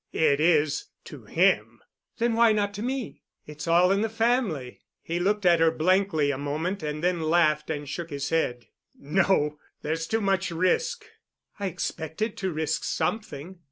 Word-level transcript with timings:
"It 0.13 0.39
is—to 0.39 1.25
him." 1.25 1.79
"Then 2.17 2.33
why 2.33 2.53
not 2.53 2.73
to 2.73 2.81
me?—it's 2.81 3.67
all 3.67 3.91
in 3.91 4.01
the 4.01 4.09
family." 4.09 4.81
He 5.03 5.19
looked 5.19 5.45
at 5.45 5.59
her 5.59 5.69
blankly 5.69 6.31
a 6.31 6.39
moment 6.39 6.81
and 6.81 7.03
then 7.03 7.21
laughed 7.21 7.69
and 7.69 7.87
shook 7.87 8.09
his 8.09 8.29
head. 8.29 8.65
"No—there's 8.97 10.07
too 10.07 10.21
much 10.21 10.49
risk." 10.49 11.05
"I 11.59 11.67
expected 11.67 12.35
to 12.37 12.49
risk 12.51 12.83
something." 12.83 13.59